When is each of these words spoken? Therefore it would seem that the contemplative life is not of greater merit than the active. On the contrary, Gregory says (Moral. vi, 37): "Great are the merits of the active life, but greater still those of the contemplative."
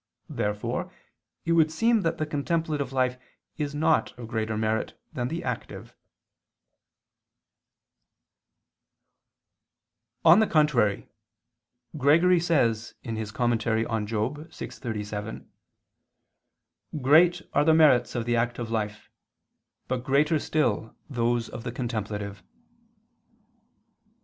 Therefore 0.29 0.91
it 1.45 1.51
would 1.51 1.71
seem 1.71 2.01
that 2.01 2.17
the 2.17 2.25
contemplative 2.25 2.91
life 2.91 3.19
is 3.59 3.75
not 3.75 4.17
of 4.17 4.27
greater 4.29 4.57
merit 4.57 4.99
than 5.13 5.27
the 5.27 5.43
active. 5.43 5.93
On 10.25 10.39
the 10.39 10.47
contrary, 10.47 11.07
Gregory 11.95 12.39
says 12.39 12.95
(Moral. 13.03 13.59
vi, 13.59 14.67
37): 14.71 15.51
"Great 16.99 17.41
are 17.53 17.63
the 17.63 17.73
merits 17.75 18.15
of 18.15 18.25
the 18.25 18.35
active 18.35 18.71
life, 18.71 19.07
but 19.87 20.03
greater 20.03 20.39
still 20.39 20.95
those 21.11 21.47
of 21.47 21.63
the 21.63 21.71
contemplative." 21.71 22.41